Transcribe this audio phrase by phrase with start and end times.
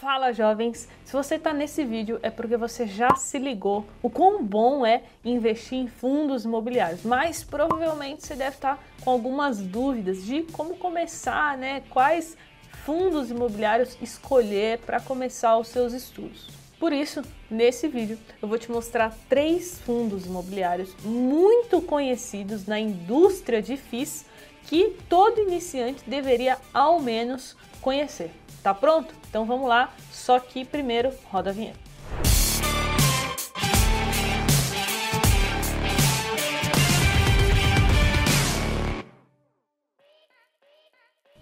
[0.00, 0.86] Fala jovens!
[1.06, 5.04] Se você está nesse vídeo é porque você já se ligou o quão bom é
[5.24, 10.76] investir em fundos imobiliários, mas provavelmente você deve estar tá com algumas dúvidas de como
[10.76, 11.82] começar, né?
[11.88, 12.36] Quais
[12.84, 16.46] fundos imobiliários escolher para começar os seus estudos.
[16.78, 23.62] Por isso, nesse vídeo eu vou te mostrar três fundos imobiliários muito conhecidos na indústria
[23.62, 24.26] de FIIs
[24.66, 28.30] que todo iniciante deveria ao menos conhecer.
[28.66, 29.14] Tá pronto?
[29.28, 31.78] Então vamos lá, só que primeiro roda a vinheta.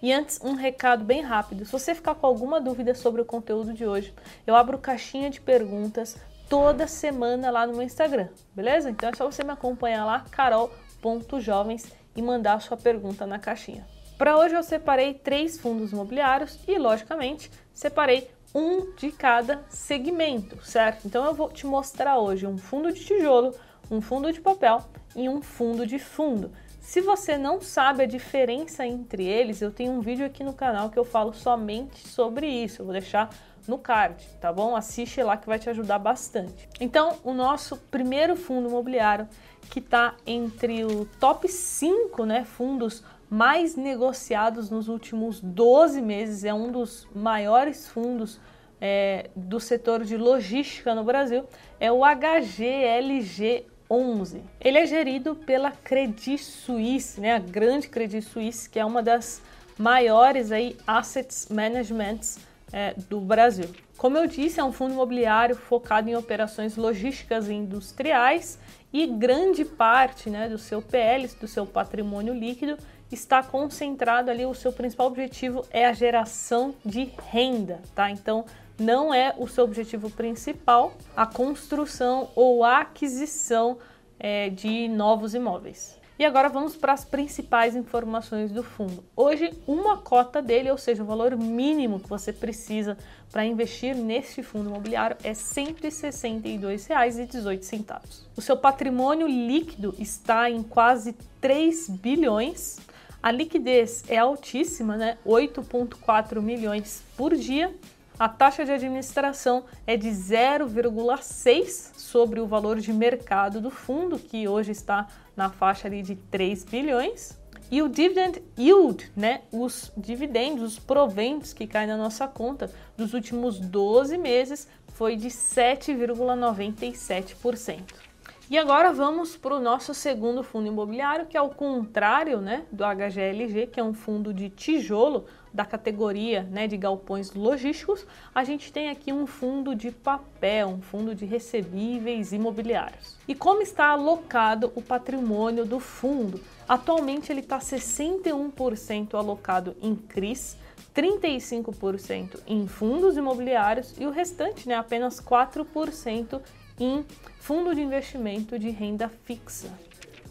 [0.03, 1.65] E antes, um recado bem rápido.
[1.65, 4.13] Se você ficar com alguma dúvida sobre o conteúdo de hoje,
[4.45, 6.15] eu abro caixinha de perguntas
[6.47, 8.91] toda semana lá no meu Instagram, beleza?
[8.91, 13.94] Então é só você me acompanhar lá, carol.jovens, e mandar a sua pergunta na caixinha.
[14.17, 21.05] Para hoje eu separei três fundos imobiliários e, logicamente, separei um de cada segmento, certo?
[21.05, 23.53] Então eu vou te mostrar hoje um fundo de tijolo,
[23.91, 24.81] um fundo de papel
[25.15, 26.49] e um fundo de fundo.
[26.79, 30.89] Se você não sabe a diferença entre eles, eu tenho um vídeo aqui no canal
[30.89, 32.81] que eu falo somente sobre isso.
[32.81, 33.29] Eu vou deixar
[33.67, 34.75] no card, tá bom?
[34.75, 36.69] Assiste lá que vai te ajudar bastante.
[36.79, 39.27] Então, o nosso primeiro fundo imobiliário
[39.69, 46.53] que está entre o top 5 né, fundos mais negociados nos últimos 12 meses, é
[46.53, 48.39] um dos maiores fundos
[48.79, 51.45] é, do setor de logística no Brasil,
[51.79, 54.41] é o HGLG 11.
[54.59, 59.41] Ele é gerido pela Credit Suisse, né, a grande Credit Suisse, que é uma das
[59.77, 62.39] maiores aí assets managements
[62.71, 63.69] é, do Brasil.
[63.97, 68.59] Como eu disse, é um fundo imobiliário focado em operações logísticas e industriais
[68.91, 72.77] e grande parte né, do seu PL, do seu patrimônio líquido,
[73.15, 78.11] está concentrado ali, o seu principal objetivo é a geração de renda, tá?
[78.11, 78.45] Então,
[78.77, 83.77] não é o seu objetivo principal a construção ou a aquisição
[84.19, 85.97] é, de novos imóveis.
[86.17, 89.03] E agora vamos para as principais informações do fundo.
[89.17, 92.97] Hoje, uma cota dele, ou seja, o valor mínimo que você precisa
[93.29, 97.99] para investir neste fundo imobiliário é R$ 162,18.
[98.37, 102.79] O seu patrimônio líquido está em quase 3 bilhões.
[103.25, 105.17] A liquidez é altíssima, né?
[105.25, 107.73] 8,4 milhões por dia
[108.19, 114.47] a taxa de administração é de 0,6 sobre o valor de mercado do fundo, que
[114.47, 117.35] hoje está na faixa ali de 3 bilhões.
[117.71, 123.15] E o dividend yield, né, os dividendos, os proventos que caem na nossa conta dos
[123.15, 128.05] últimos 12 meses foi de 7,97%.
[128.47, 132.83] E agora vamos para o nosso segundo fundo imobiliário, que é o contrário né, do
[132.83, 138.05] HGLG, que é um fundo de tijolo da categoria né, de galpões logísticos.
[138.35, 143.17] A gente tem aqui um fundo de papel, um fundo de recebíveis imobiliários.
[143.27, 146.39] E como está alocado o patrimônio do fundo?
[146.69, 150.55] Atualmente ele está 61% alocado em CRIs,
[150.93, 156.39] 35% em fundos imobiliários e o restante, né, apenas 4%
[156.79, 157.03] em
[157.39, 159.71] fundo de investimento de renda fixa.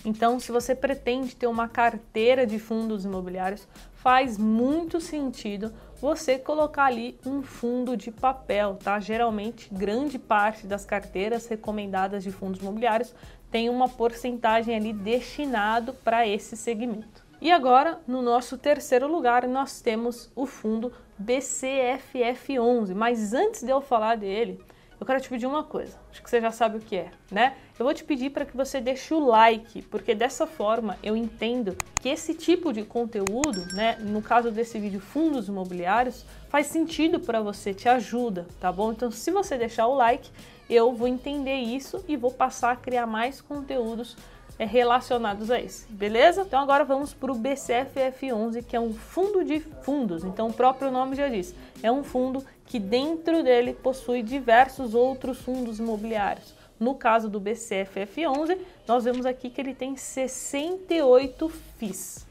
[0.03, 5.71] Então, se você pretende ter uma carteira de fundos imobiliários, faz muito sentido
[6.01, 8.99] você colocar ali um fundo de papel, tá?
[8.99, 13.13] Geralmente, grande parte das carteiras recomendadas de fundos imobiliários
[13.51, 17.23] tem uma porcentagem ali destinado para esse segmento.
[17.41, 22.93] E agora, no nosso terceiro lugar, nós temos o fundo BCFF11.
[22.93, 24.63] Mas antes de eu falar dele,
[24.99, 25.97] eu quero te pedir uma coisa.
[26.11, 27.55] Acho que você já sabe o que é, né?
[27.79, 31.75] Eu vou te pedir para que você deixe o like, porque dessa forma eu entendo
[31.99, 37.41] que esse tipo de conteúdo, né, no caso desse vídeo fundos imobiliários, faz sentido para
[37.41, 38.91] você, te ajuda, tá bom?
[38.91, 40.29] Então, se você deixar o like,
[40.71, 44.15] eu vou entender isso e vou passar a criar mais conteúdos
[44.57, 46.43] é, relacionados a esse, beleza?
[46.43, 50.23] Então agora vamos para o BCFF11, que é um fundo de fundos.
[50.23, 51.53] Então o próprio nome já diz,
[51.83, 58.57] é um fundo que dentro dele possui diversos outros fundos imobiliários No caso do BCFF11,
[58.87, 62.25] nós vemos aqui que ele tem 68 FIIs.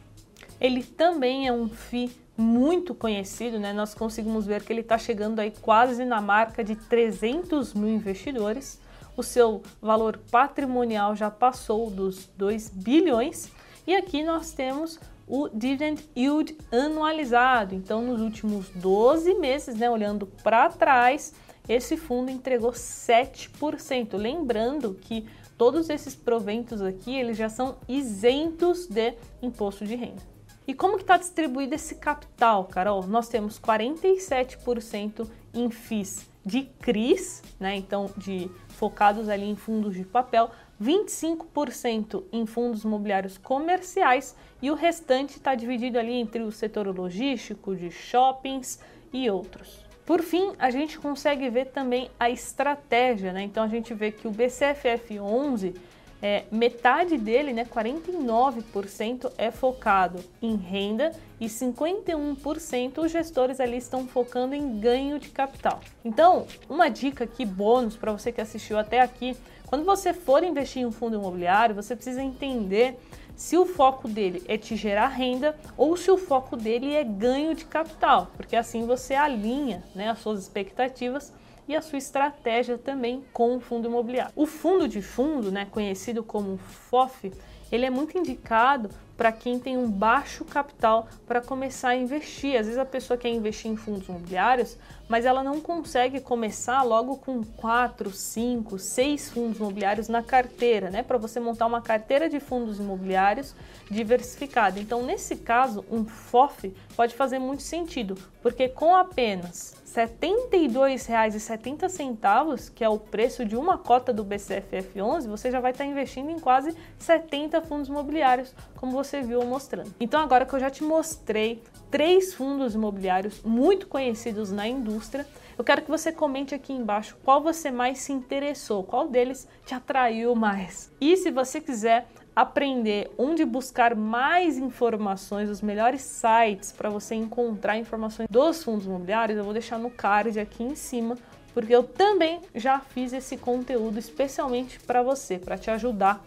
[0.58, 2.10] Ele também é um FII
[2.40, 3.72] muito conhecido, né?
[3.72, 8.80] Nós conseguimos ver que ele está chegando aí quase na marca de 300 mil investidores.
[9.16, 13.52] O seu valor patrimonial já passou dos 2 bilhões.
[13.86, 14.98] E aqui nós temos
[15.28, 17.74] o dividend yield anualizado.
[17.74, 21.34] Então, nos últimos 12 meses, né, olhando para trás,
[21.68, 24.16] esse fundo entregou 7%.
[24.16, 25.26] Lembrando que
[25.58, 30.39] todos esses proventos aqui, eles já são isentos de imposto de renda.
[30.70, 33.04] E como que está distribuído esse capital, Carol?
[33.04, 37.74] Nós temos 47% em FIIs de CRIs, né?
[37.74, 40.48] Então, de focados ali em fundos de papel,
[40.80, 47.74] 25% em fundos imobiliários comerciais e o restante está dividido ali entre o setor logístico,
[47.74, 48.78] de shoppings
[49.12, 49.84] e outros.
[50.06, 53.42] Por fim, a gente consegue ver também a estratégia, né?
[53.42, 55.74] Então a gente vê que o BCFF 11
[56.22, 64.06] é, metade dele, né, 49% é focado em renda e 51% os gestores ali estão
[64.06, 65.80] focando em ganho de capital.
[66.04, 69.36] Então, uma dica aqui bônus para você que assistiu até aqui,
[69.66, 72.98] quando você for investir em um fundo imobiliário, você precisa entender
[73.34, 77.54] se o foco dele é te gerar renda ou se o foco dele é ganho
[77.54, 81.32] de capital, porque assim você alinha né, as suas expectativas
[81.70, 84.32] e a sua estratégia também com o fundo imobiliário.
[84.34, 87.32] O fundo de fundo, né, conhecido como FOF,
[87.70, 88.90] ele é muito indicado
[89.20, 92.58] para quem tem um baixo capital para começar a investir.
[92.58, 94.78] Às vezes a pessoa quer investir em fundos imobiliários,
[95.10, 101.02] mas ela não consegue começar logo com 4, 5, 6 fundos imobiliários na carteira, né?
[101.02, 103.54] Para você montar uma carteira de fundos imobiliários
[103.90, 104.80] diversificada.
[104.80, 112.82] Então, nesse caso, um FOF pode fazer muito sentido, porque com apenas R$ 72,70, que
[112.84, 116.76] é o preço de uma cota do BCFF11, você já vai estar investindo em quase
[116.98, 119.94] 70 fundos imobiliários, como você viu mostrando.
[119.98, 125.26] Então, agora que eu já te mostrei três fundos imobiliários muito conhecidos na indústria,
[125.58, 129.74] eu quero que você comente aqui embaixo qual você mais se interessou, qual deles te
[129.74, 130.90] atraiu mais.
[131.00, 137.76] E se você quiser aprender onde buscar mais informações, os melhores sites para você encontrar
[137.76, 141.18] informações dos fundos imobiliários, eu vou deixar no card aqui em cima,
[141.52, 146.24] porque eu também já fiz esse conteúdo especialmente para você, para te ajudar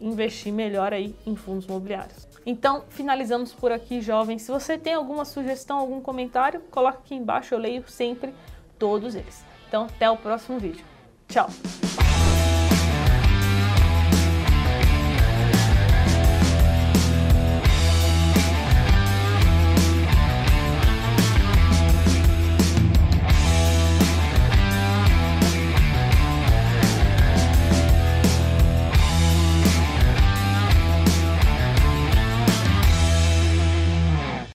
[0.00, 2.28] investir melhor aí em fundos imobiliários.
[2.44, 4.42] Então, finalizamos por aqui, jovens.
[4.42, 8.34] Se você tem alguma sugestão, algum comentário, coloque aqui embaixo, eu leio sempre
[8.78, 9.44] todos eles.
[9.68, 10.84] Então, até o próximo vídeo.
[11.28, 11.48] Tchau!